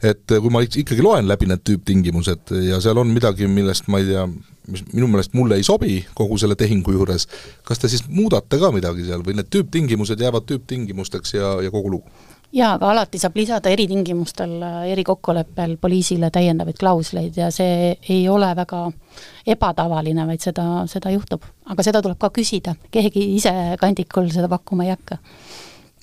[0.05, 4.11] et kui ma ikkagi loen läbi need tüüptingimused ja seal on midagi, millest ma ei
[4.11, 4.27] tea,
[4.69, 7.25] mis minu meelest mulle ei sobi kogu selle tehingu juures,
[7.65, 11.97] kas te siis muudate ka midagi seal või need tüüptingimused jäävad tüüptingimusteks ja, ja kogu
[11.97, 12.27] lugu?
[12.53, 14.55] Jaa, aga alati saab lisada eritingimustel,
[14.91, 18.85] erikokkuleppel poliisile täiendavaid klausleid ja see ei ole väga
[19.47, 21.43] ebatavaline, vaid seda, seda juhtub.
[21.65, 25.19] aga seda tuleb ka küsida, keegi ise kandikul seda pakkuma ei hakka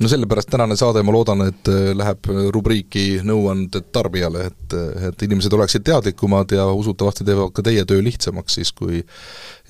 [0.00, 4.74] no sellepärast tänane saade, ma loodan, et äh, läheb rubriiki nõuanded tarbijale, et,
[5.10, 9.04] et inimesed oleksid teadlikumad ja usutavasti teevad ka teie töö lihtsamaks siis, kui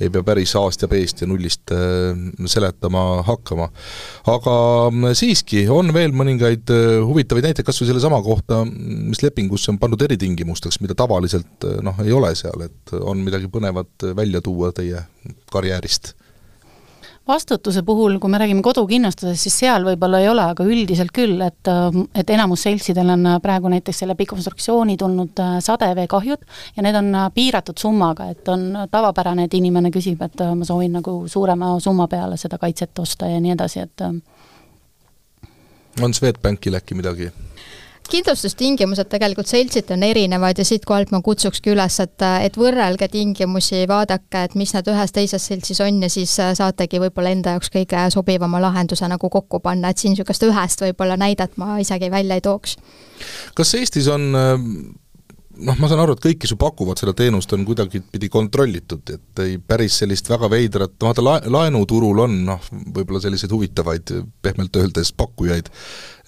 [0.01, 2.17] ei pea päris A-st ja B-st ja nullist äh,
[2.51, 3.69] seletama hakkama.
[4.33, 4.57] aga
[4.91, 9.81] mm, siiski, on veel mõningaid äh, huvitavaid näiteid kas või sellesama kohta, mis lepingusse on
[9.83, 15.05] pandud eritingimusteks, mida tavaliselt noh, ei ole seal, et on midagi põnevat välja tuua teie
[15.53, 16.15] karjäärist
[17.29, 21.71] vastutuse puhul, kui me räägime kodukindlustusest, siis seal võib-olla ei ole, aga üldiselt küll, et
[22.15, 26.45] et enamus seltsidel on praegu näiteks selle konstruktsiooni tulnud äh, sadeveekahjud
[26.77, 30.69] ja need on äh, piiratud summaga, et on tavapärane, et inimene küsib, et äh, ma
[30.69, 34.07] soovin nagu suurema summa peale seda kaitset osta ja nii edasi, et
[36.03, 37.31] on Swedbankil äkki midagi
[38.11, 44.45] kindlustustingimused tegelikult seltsiti on erinevad ja siitkohalt ma kutsukski üles, et, et võrrelge tingimusi, vaadake,
[44.49, 48.09] et mis need ühes teises seltsis on ja siis äh, saategi võib-olla enda jaoks kõige
[48.15, 52.45] sobivama lahenduse nagu kokku panna, et siin niisugust ühest võib-olla näidet ma isegi välja ei
[52.45, 52.77] tooks.
[53.55, 54.69] kas Eestis on äh,
[55.57, 59.43] noh, ma saan aru, et kõik, kes ju pakuvad seda teenust, on kuidagipidi kontrollitud, et
[59.45, 64.15] ei päris sellist väga veidrat, vaata lae-, laenuturul on noh, võib-olla selliseid huvitavaid,
[64.45, 65.71] pehmelt öeldes, pakkujaid,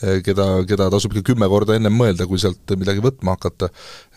[0.03, 3.71] eh, keda, keda tasub ikka kümme korda ennem mõelda, kui sealt midagi võtma hakata.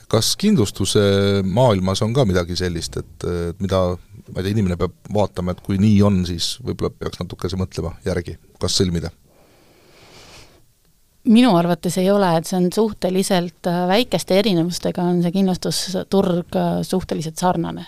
[0.10, 1.00] kas kindlustuse
[1.46, 3.84] maailmas on ka midagi sellist, et, et mida
[4.34, 7.96] ma ei tea, inimene peab vaatama, et kui nii on, siis võib-olla peaks natukese mõtlema
[8.06, 9.12] järgi, kas sõlmida?
[11.28, 16.74] Minu arvates ei ole, et see on suhteliselt äh, väikeste erinevustega, on see kindlustusturg äh,
[16.88, 17.88] suhteliselt sarnane.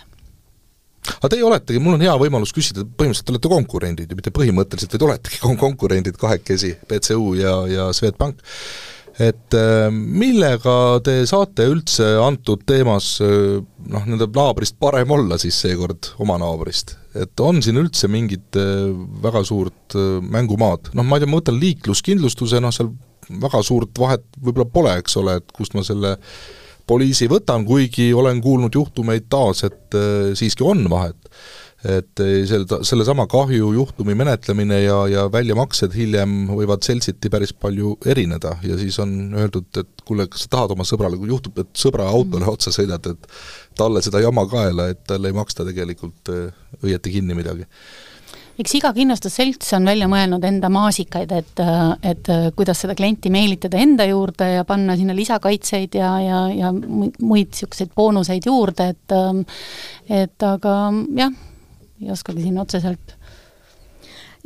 [1.16, 4.96] aga teie oletegi, mul on hea võimalus küsida, põhimõtteliselt te olete konkurendid ja mitte põhimõtteliselt,
[4.96, 8.42] vaid oletegi konkurendid kahekesi, BCU ja, ja Swedbank,
[9.18, 16.12] et äh, millega te saate üldse antud teemas noh, nende naabrist parem olla siis seekord,
[16.22, 16.98] oma naabrist?
[17.16, 18.56] et on siin üldse mingit
[19.24, 19.96] väga suurt
[20.32, 22.92] mängumaad, noh ma ei tea, ma võtan liikluskindlustuse, noh seal
[23.42, 26.16] väga suurt vahet võib-olla pole, eks ole, et kust ma selle
[26.88, 31.18] poliisi võtan, kuigi olen kuulnud juhtumeid taas, et äh, siiski on vahet.
[31.82, 38.56] et äh, selle, sellesama kahjujuhtumi menetlemine ja, ja väljamaksed hiljem võivad seltsiti päris palju erineda
[38.62, 42.06] ja siis on öeldud, et kuule, kas sa tahad oma sõbrale, kui juhtub, et sõbra
[42.06, 43.26] autole otsa sõidad, et
[43.78, 46.54] talle seda jama kaela, et talle ei maksta tegelikult äh,
[46.84, 47.66] õieti kinni midagi
[48.60, 51.62] eks iga kindlustusselts on välja mõelnud enda maasikaid, et,
[52.04, 57.52] et kuidas seda klienti meelitada enda juurde ja panna sinna lisakaitseid ja, ja, ja muid
[57.52, 59.16] niisuguseid boonuseid juurde, et
[60.12, 60.76] et aga
[61.16, 61.34] jah,
[62.02, 63.16] ei oskagi siin otseselt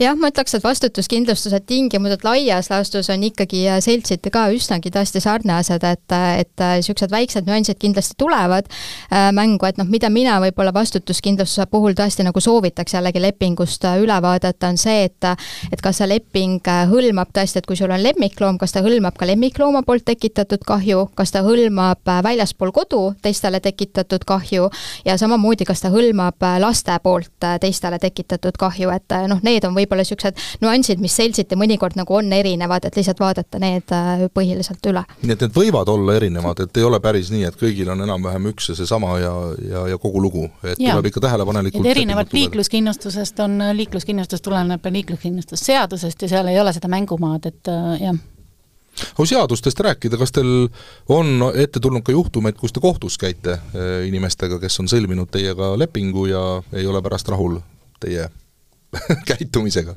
[0.00, 5.22] jah, ma ütleks, et vastutuskindlustuse tingimused laias laastus on ikkagi äh, seltsiti ka üsnagi tõesti
[5.24, 10.36] sarnased, et, et niisugused äh, väiksed nüansid kindlasti tulevad äh, mängu, et noh, mida mina
[10.44, 15.30] võib-olla vastutuskindlustuse puhul tõesti nagu soovitaks jällegi lepingust üle vaadata, on see, et
[15.72, 19.28] et kas see leping hõlmab tõesti, et kui sul on lemmikloom, kas ta hõlmab ka
[19.28, 24.68] lemmiklooma poolt tekitatud kahju, kas ta hõlmab väljaspool kodu teistele tekitatud kahju
[25.08, 29.85] ja samamoodi, kas ta hõlmab laste poolt teistele tekitatud kahju, et noh, need on võib
[29.86, 34.90] võib-olla niisugused nüansid, mis seltsiti mõnikord nagu on erinevad, et lihtsalt vaadata need äh, põhiliselt
[34.90, 35.02] üle.
[35.22, 38.50] nii et need võivad olla erinevad, et ei ole päris nii, et kõigil on enam-vähem
[38.52, 39.32] üks ja seesama ja,
[39.70, 40.94] ja, ja kogu lugu, et ja.
[40.94, 46.74] tuleb ikka tähelepanelikult et erinevalt liikluskindlustusest on, äh, liikluskindlustus tuleneb liikluskindlustusseadusest ja seal ei ole
[46.76, 48.24] seda mängumaad, et äh, jah
[49.12, 50.70] kui seadustest rääkida, kas teil
[51.12, 53.58] on ette tulnud ka juhtumeid, kus te kohtus käite
[54.08, 57.58] inimestega, kes on sõlminud teiega lepingu ja ei ole pärast rahul
[58.00, 58.30] teie
[59.28, 59.94] käitumisega?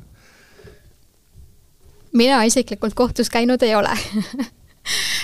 [2.12, 3.98] mina isiklikult kohtus käinud ei ole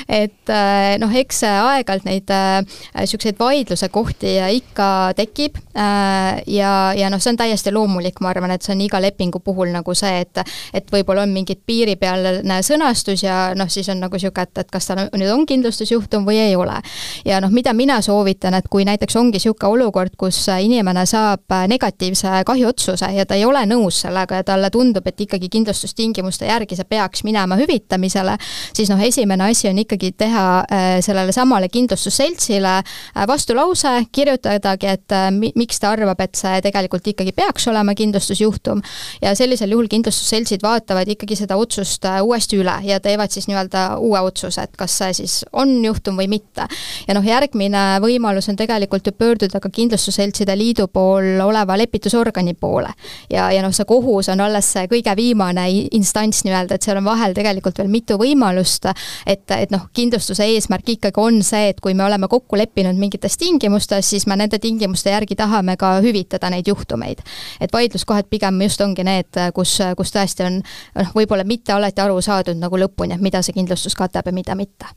[0.08, 4.88] et äh, noh, eks aeg-ajalt neid niisuguseid äh, vaidluse kohti ikka
[5.18, 9.00] tekib äh, ja, ja noh, see on täiesti loomulik, ma arvan, et see on iga
[9.02, 10.42] lepingu puhul nagu see, et
[10.76, 14.90] et võib-olla on mingid piiripealne sõnastus ja noh, siis on nagu niisugune, et, et kas
[14.90, 16.76] ta nüüd on kindlustusjuhtum või ei ole.
[17.24, 22.42] ja noh, mida mina soovitan, et kui näiteks ongi niisugune olukord, kus inimene saab negatiivse
[22.46, 26.88] kahjuotsuse ja ta ei ole nõus sellega ja talle tundub, et ikkagi kindlustustingimuste järgi see
[26.88, 28.36] peaks minema hüvitamisele,
[28.76, 35.12] siis noh, esimene asi on ikkagi teha äh, sellele samale kindlustusseltsile äh, vastulause, kirjutadagi, et
[35.12, 38.82] äh, mi-, miks ta arvab, et see tegelikult ikkagi peaks olema kindlustusjuhtum
[39.22, 44.20] ja sellisel juhul kindlustusseltsid vaatavad ikkagi seda otsust uuesti üle ja teevad siis nii-öelda uue
[44.26, 46.66] otsuse, et kas see siis on juhtum või mitte.
[47.08, 52.92] ja noh, järgmine võimalus on tegelikult ju pöörduda ka kindlustusseltside liidu pool oleva lepitusorgani poole.
[53.30, 57.08] ja, ja noh, see kohus on alles see kõige viimane instants nii-öelda, et seal on
[57.08, 58.88] vahel tegelikult veel mitu võimalust,
[59.26, 62.98] et et, et noh, kindlustuse eesmärk ikkagi on see, et kui me oleme kokku leppinud
[62.98, 67.22] mingites tingimustes, siis me nende tingimuste järgi tahame ka hüvitada neid juhtumeid.
[67.60, 72.20] et vaidluskohad pigem just ongi need, kus, kus tõesti on noh, võib-olla mitte alati aru
[72.20, 74.90] saadud nagu lõpuni, et mida see kindlustus katab ja mida mitte.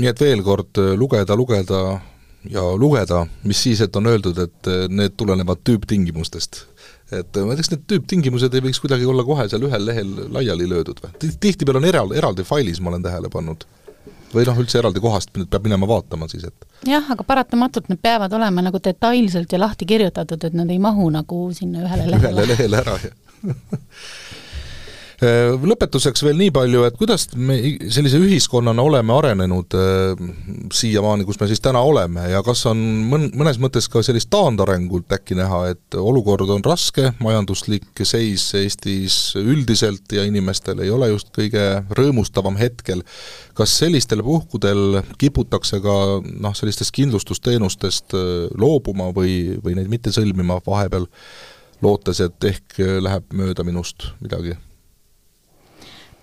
[0.00, 1.84] nii et veel kord lugeda, lugeda
[2.50, 6.64] ja lugeda, mis siis, et on öeldud, et need tulenevad tüüptingimustest
[7.12, 11.02] et ma ütleks, need tüüptingimused ei võiks kuidagi olla kohe seal ühel lehel laiali löödud
[11.04, 11.12] või?
[11.20, 13.66] tihtipeale on eraldi, eraldi failis, ma olen tähele pannud
[14.34, 18.32] või noh, üldse eraldi kohast peab minema vaatama siis, et jah, aga paratamatult need peavad
[18.34, 22.32] olema nagu detailselt ja lahti kirjutatud, et nad ei mahu nagu sinna ühele lehele.
[22.32, 23.20] ühele lehele ära, jah
[25.24, 27.56] lõpetuseks veel nii palju, et kuidas me
[27.92, 30.24] sellise ühiskonnana oleme arenenud äh,
[30.74, 35.12] siiamaani, kus me siis täna oleme ja kas on mõn-, mõnes mõttes ka sellist taandarengut
[35.14, 41.32] äkki näha, et olukord on raske, majanduslik seis Eestis üldiselt ja inimestel ei ole just
[41.36, 43.04] kõige rõõmustavam hetkel,
[43.56, 50.60] kas sellistel puhkudel kiputakse ka noh, sellistest kindlustusteenustest äh, loobuma või, või neid mitte sõlmima
[50.66, 51.08] vahepeal,
[51.84, 54.56] lootes, et ehk läheb mööda minust midagi?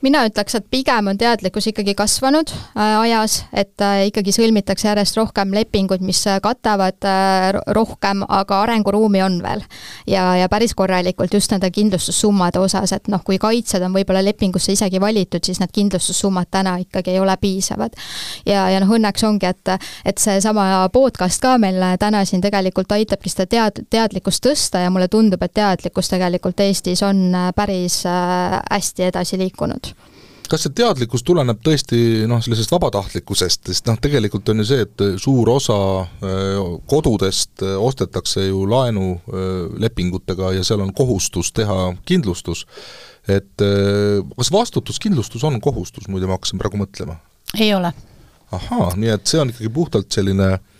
[0.01, 5.17] Mina ütleks, et pigem on teadlikkus ikkagi kasvanud äh, ajas, et äh, ikkagi sõlmitakse järjest
[5.17, 6.97] rohkem lepinguid, mis äh, katavad
[7.75, 9.63] rohkem, aga arenguruumi on veel.
[10.07, 14.73] ja, ja päris korralikult just nende kindlustussummade osas, et noh, kui kaitsed on võib-olla lepingusse
[14.73, 17.95] isegi valitud, siis need kindlustussummad täna ikkagi ei ole piisavad.
[18.45, 23.29] ja, ja noh, õnneks ongi, et, et seesama podcast ka meil täna siin tegelikult aitabki
[23.29, 29.37] seda tead-, teadlikkust tõsta ja mulle tundub, et teadlikkus tegelikult Eestis on päris hästi edasi
[29.41, 29.90] liikunud
[30.51, 35.03] kas see teadlikkus tuleneb tõesti noh, sellisest vabatahtlikkusest, sest noh, tegelikult on ju see, et
[35.21, 36.57] suur osa äh,
[36.91, 42.65] kodudest äh, ostetakse ju laenulepingutega ja seal on kohustus teha kindlustus.
[43.27, 47.19] et äh, kas vastutuskindlustus on kohustus, muide ma hakkasin praegu mõtlema?
[47.59, 47.93] ei ole.
[48.51, 50.70] ahaa, nii et see on ikkagi puhtalt selline Äh,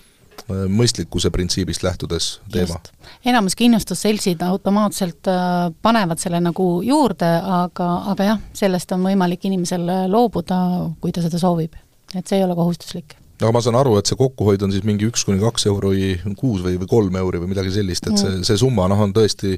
[0.49, 2.79] mõistlikkuse printsiibist lähtudes teema.
[3.25, 7.29] enamus kindlustusseltsid automaatselt äh, panevad selle nagu juurde,
[7.61, 10.61] aga, aga jah, sellest on võimalik inimesel äh, loobuda,
[11.01, 11.75] kui ta seda soovib.
[12.15, 15.07] et see ei ole kohustuslik aga ma saan aru, et see kokkuhoid on siis mingi
[15.09, 18.45] üks kuni kaks euri kuus või, või kolm euri või midagi sellist, et see, mm.
[18.47, 19.55] see summa noh, on tõesti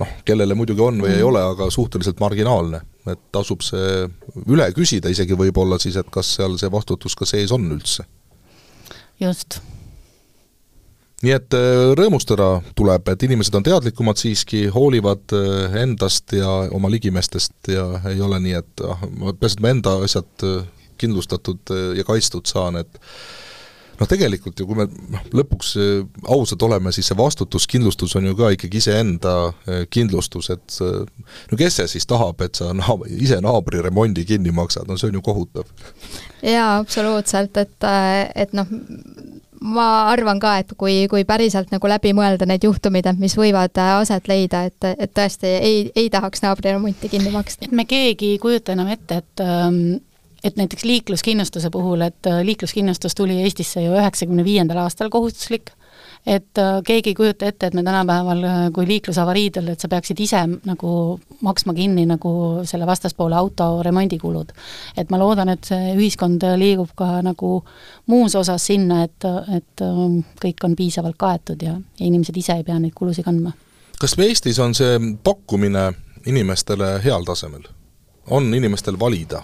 [0.00, 1.18] noh, kellele muidugi on või mm.
[1.18, 2.82] ei ole, aga suhteliselt marginaalne.
[3.06, 4.06] et tasub see
[4.50, 8.06] üle küsida isegi võib-olla siis, et kas seal see vastutus ka sees on üldse.
[9.20, 9.60] just
[11.26, 16.90] nii et äh, rõõmustada tuleb, et inimesed on teadlikumad siiski, hoolivad äh, endast ja oma
[16.92, 19.02] ligimestest ja ei ole nii, et ah,
[19.40, 20.62] peaasi, et ma enda asjad äh,
[20.96, 22.94] kindlustatud ja kaitstud saan, et
[23.98, 25.74] noh, tegelikult ju kui me noh, lõpuks
[26.32, 29.34] ausad oleme, siis see vastutuskindlustus on ju ka ikkagi iseenda
[29.92, 34.88] kindlustus, et no kes see siis tahab, et sa naab-, ise naabri remondi kinni maksad,
[34.88, 35.68] no see on ju kohutav.
[36.40, 37.90] jaa, absoluutselt, et,
[38.46, 38.72] et noh,
[39.60, 43.78] ma arvan ka, et kui, kui päriselt nagu läbi mõelda need juhtumid, et mis võivad
[43.80, 47.66] äh, aset leida, et, et tõesti ei, ei tahaks naabriremonti kinni maksta.
[47.66, 49.80] et me keegi ei kujuta enam ette, et ähm,
[50.44, 55.72] et näiteks liikluskindlustuse puhul, et äh, liikluskindlustus tuli Eestisse ju üheksakümne viiendal aastal kohustuslik
[56.26, 60.20] et äh, keegi ei kujuta ette, et me tänapäeval, äh, kui liiklusavariidel, et sa peaksid
[60.20, 60.90] ise nagu
[61.46, 62.32] maksma kinni nagu
[62.64, 64.52] selle vastaspoole auto remondikulud.
[64.96, 67.64] et ma loodan, et see ühiskond liigub ka nagu
[68.06, 72.64] muus osas sinna, et, et ähm, kõik on piisavalt kaetud ja, ja inimesed ise ei
[72.64, 73.52] pea neid kulusid kandma.
[74.00, 75.92] kas Eestis on see pakkumine
[76.26, 77.62] inimestele heal tasemel?
[78.30, 79.42] on inimestel valida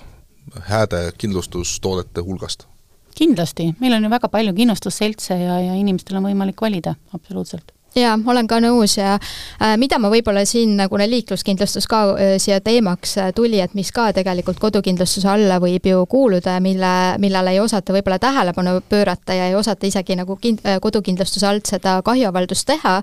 [0.60, 2.71] hääde kindlustustoodete hulgast?
[3.18, 8.16] Kindlasti, meil on ju väga palju kindlustusseltse ja, ja inimestel on võimalik valida, absoluutselt jaa,
[8.26, 13.16] olen ka nõus ja äh, mida ma võib-olla siin nagu liikluskindlustus ka äh, siia teemaks
[13.18, 17.60] äh, tuli, et mis ka tegelikult kodukindlustuse alla võib ju kuuluda ja mille, millele ei
[17.60, 22.66] osata võib-olla tähelepanu pöörata ja ei osata isegi nagu kind-, äh, kodukindlustuse alt seda kahjuavaldust
[22.66, 22.94] teha,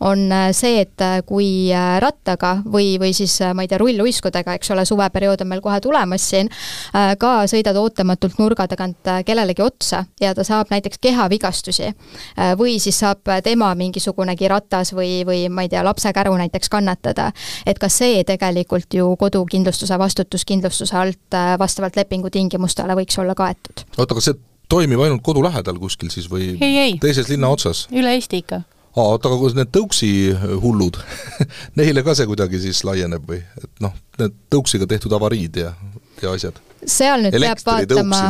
[0.00, 1.48] on äh, see, et äh, kui
[2.00, 6.24] rattaga või, või siis ma ei tea, rulluiskudega, eks ole, suveperiood on meil kohe tulemas
[6.30, 6.48] siin,
[7.18, 11.90] ka sõidad ootamatult nurga tagant kellelegi otsa ja ta saab näiteks kehavigastusi
[12.58, 17.32] või siis saab tema mingisugune mõnegi ratas või, või ma ei tea, lapsekäru näiteks kannatada.
[17.66, 23.84] et ka see tegelikult ju kodukindlustuse vastutuskindlustuse alt äh, vastavalt lepingu tingimustele võiks olla kaetud.
[23.96, 24.34] oota, aga see
[24.68, 26.98] toimib ainult kodu lähedal kuskil siis või ei, ei.
[27.00, 27.88] teises linna otsas?
[27.90, 28.62] üle Eesti ikka
[28.96, 30.10] aa, oota, aga kas need tõuksi
[30.62, 30.98] hullud
[31.78, 35.74] neile ka see kuidagi siis laieneb või, et noh, need tõuksiga tehtud avariid ja,
[36.22, 36.60] ja asjad?
[36.86, 38.20] Seal nüüd peab vaatama,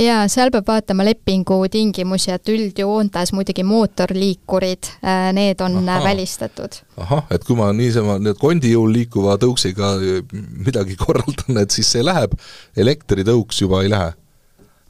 [0.00, 6.00] jaa, seal peab vaatama lepingu tingimusi, et üldjoontes muidugi mootorliikurid, äh, need on Aha.
[6.04, 6.80] välistatud.
[6.96, 9.94] ahah, et kui ma niisama nüüd kondijõul liikuva tõuksiga
[10.32, 12.34] midagi korraldan, et siis see läheb,
[12.76, 14.12] elektritõuks juba ei lähe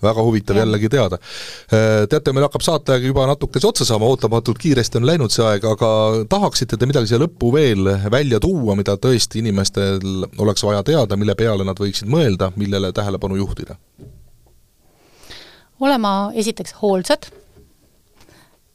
[0.02, 0.64] väga huvitav ja.
[0.64, 1.18] jällegi teada.
[1.72, 5.66] Äh, teate, meil hakkab saateaeg juba natukese otsa saama, ootamatult kiiresti on läinud see aeg,
[5.68, 5.92] aga
[6.30, 11.36] tahaksite te midagi siia lõppu veel välja tuua, mida tõesti inimestel oleks vaja teada, mille
[11.38, 13.78] peale nad võiksid mõelda, millele tähelepanu juhtida?
[15.82, 17.26] olema esiteks hoolsad,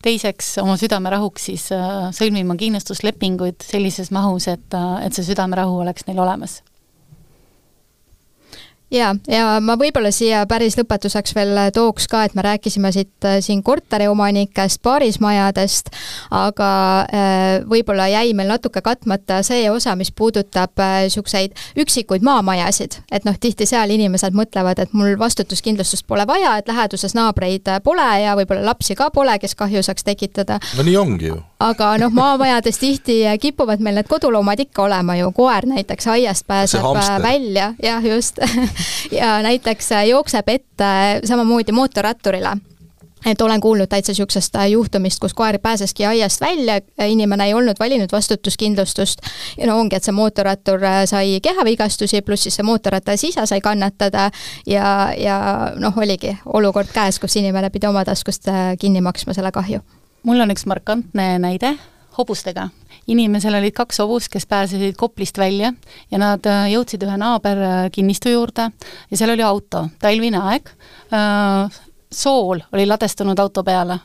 [0.03, 6.07] teiseks oma südamerahuks siis äh, sõlmima kindlustuslepinguid sellises mahus, et, äh, et see südamerahu oleks
[6.09, 6.59] neil olemas
[8.91, 13.39] ja, ja ma võib-olla siia päris lõpetuseks veel tooks ka, et me rääkisime siit äh,
[13.43, 15.91] siin korteriomanikest, paarismajadest,
[16.35, 16.69] aga
[17.03, 23.01] äh, võib-olla jäi meil natuke katmata see osa, mis puudutab niisuguseid äh, üksikuid maamajasid.
[23.11, 28.07] et noh, tihti seal inimesed mõtlevad, et mul vastutuskindlustust pole vaja, et läheduses naabreid pole
[28.23, 30.59] ja võib-olla lapsi ka pole, kes kahju saaks tekitada.
[30.77, 31.41] no nii ongi ju.
[31.59, 36.83] Aga noh, maamajades tihti kipuvad meil need koduloomad ikka olema ju, koer näiteks aiast pääseb
[37.23, 38.39] välja, jah, just.
[39.11, 40.87] Ja näiteks jookseb ette
[41.25, 42.57] samamoodi mootorratturile.
[43.25, 48.11] Et olen kuulnud täitsa niisugusest juhtumist, kus koer pääseski aiast välja, inimene ei olnud valinud
[48.11, 49.19] vastutuskindlustust.
[49.57, 54.29] Ja no ongi, et see mootorrattur sai kehavigastusi, pluss siis see mootorratas ise sai kannatada.
[54.67, 55.39] Ja, ja
[55.75, 58.47] noh, oligi olukord käes, kus inimene pidi oma taskust
[58.79, 59.81] kinni maksma selle kahju.
[60.27, 61.77] Mul on üks markantne näide
[62.17, 62.69] hobustega
[63.07, 65.71] inimesel olid kaks hobust, kes pääsesid Koplist välja
[66.11, 68.69] ja nad äh, jõudsid ühe naaberkinnistu juurde
[69.11, 70.69] ja seal oli auto, talvine aeg,
[71.15, 71.79] äh,
[72.11, 73.99] sool oli ladestunud auto peale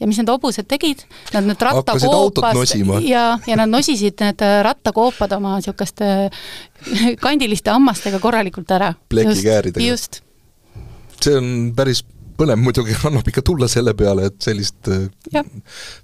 [0.00, 5.34] ja mis need hobused tegid, nad need rattakoopast ja, ja nad nosisid need äh, rattakoopad
[5.38, 6.30] oma niisuguste
[7.24, 8.94] kandiliste hammastega korralikult ära.
[9.08, 9.86] plekikääridega.
[9.86, 10.22] just.
[11.20, 12.04] see on päris
[12.38, 14.90] põnev muidugi, annab ikka tulla selle peale, et sellist
[15.32, 15.44] ja.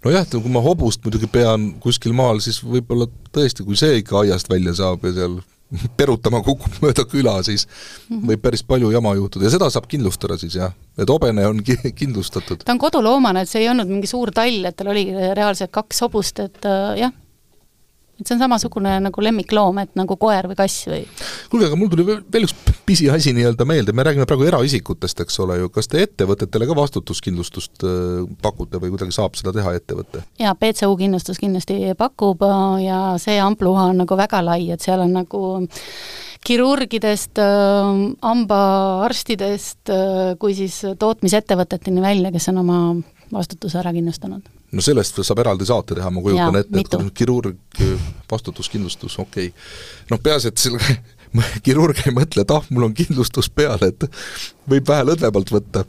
[0.05, 4.51] nojah, kui ma hobust muidugi pean kuskil maal, siis võib-olla tõesti, kui see ikka aiast
[4.51, 5.40] välja saab ja seal
[6.01, 8.27] perutama kukub mööda küla, siis -hmm.
[8.33, 11.93] võib päris palju jama juhtuda ja seda saab kindlustada siis jah, et hobene on ki-,
[12.01, 12.64] kindlustatud.
[12.64, 16.07] ta on koduloomane, et see ei olnud mingi suur tall, et tal oligi reaalselt kaks
[16.07, 17.12] hobust, et äh, jah
[18.21, 21.02] et see on samasugune nagu lemmikloom, et nagu koer või kass või?
[21.50, 22.54] kuulge, aga mul tuli veel, üks
[22.87, 27.87] pisiasi nii-öelda meelde, me räägime praegu eraisikutest, eks ole ju, kas te ettevõtetele ka vastutuskindlustust
[27.87, 30.25] äh, pakute või kuidagi saab seda teha ettevõte?
[30.40, 35.04] jaa, BCU kindlustus kindlasti pakub äh, ja see ampluha on nagu väga lai, et seal
[35.06, 35.42] on nagu
[36.46, 37.90] kirurgidest, äh,
[38.27, 39.96] hambaarstidest
[40.40, 42.81] kui siis tootmisettevõteteni välja, kes on oma
[43.33, 47.83] vastutuse ära kindlustanud no sellest saab eraldi saate teha, ma kujutan Jaa, ette, et kirurg,
[48.31, 49.68] vastutuskindlustus, okei okay..
[50.12, 50.81] noh, peaasi, et selle
[51.66, 54.06] kirurg ei mõtle, et ah, mul on kindlustus peal, et
[54.71, 55.85] võib vähe lõdvemalt võtta.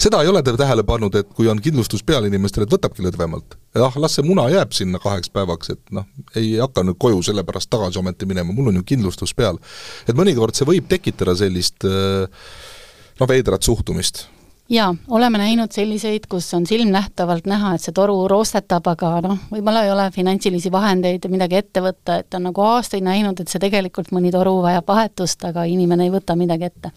[0.00, 3.58] seda ei ole te tähele pannud, et kui on kindlustus peal inimestel, et võtabki lõdvemalt.
[3.80, 7.44] ah, las see muna jääb sinna kaheks päevaks, et noh, ei hakka nüüd koju selle
[7.48, 9.60] pärast tagasi ometi minema, mul on ju kindlustus peal.
[10.08, 14.26] et mõnikord see võib tekitada sellist noh, veidrat suhtumist
[14.68, 19.84] jaa, oleme näinud selliseid, kus on silmnähtavalt näha, et see toru roostetab, aga noh, võib-olla
[19.86, 23.62] ei ole finantsilisi vahendeid ja midagi ette võtta, et on nagu aastaid näinud, et see
[23.62, 26.92] tegelikult mõni toru vajab vahetust, aga inimene ei võta midagi ette.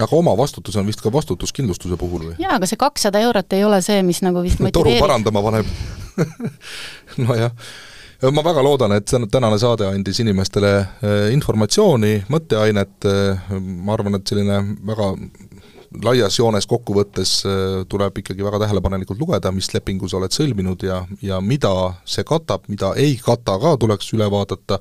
[0.00, 2.34] aga oma vastutus on vist ka vastutuskindlustuse puhul või?
[2.38, 5.66] jaa, aga see kakssada eurot ei ole see, mis nagu vist motiveerib toru parandama paneb
[7.26, 7.52] nojah
[8.32, 14.26] ma väga loodan, et tänane saade andis inimestele eh, informatsiooni, mõtteainet, eh, ma arvan, et
[14.30, 15.08] selline väga
[16.04, 17.54] laias joones kokkuvõttes äh,
[17.88, 21.72] tuleb ikkagi väga tähelepanelikult lugeda, mis lepingu sa oled sõlminud ja, ja mida
[22.08, 24.78] see katab, mida ei kata ka, tuleks üle vaadata,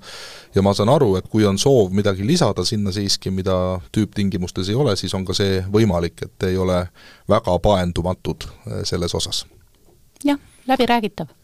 [0.55, 3.55] ja ma saan aru, et kui on soov midagi lisada sinna siiski, mida
[3.95, 6.86] tüüptingimustes ei ole, siis on ka see võimalik, et ei ole
[7.32, 9.45] väga paendumatud äh, selles osas.
[10.24, 10.39] jah,
[10.70, 11.40] läbiräägitav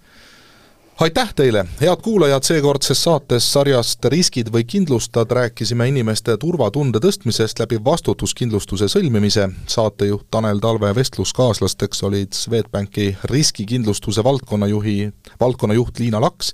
[0.99, 7.77] aitäh teile, head kuulajad, seekordses saates sarjast Riskid või kindlustad rääkisime inimeste turvatunde tõstmisest läbi
[7.85, 9.49] vastutuskindlustuse sõlmimise.
[9.67, 16.53] saatejuht Tanel Talve vestluskaaslasteks olid Swedbanki riskikindlustuse valdkonnajuhi, valdkonnajuht Liina Laks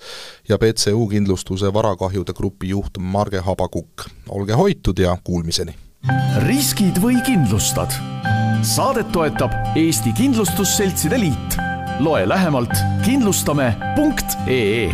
[0.50, 4.10] ja BCU kindlustuse varakahjude grupi juht Marge Habakukk.
[4.30, 5.76] olge hoitud ja kuulmiseni!
[6.38, 7.92] riskid või kindlustad?
[8.62, 12.74] saadet toetab Eesti Kindlustusseltside Liit loe lähemalt
[13.06, 14.94] kindlustame.ee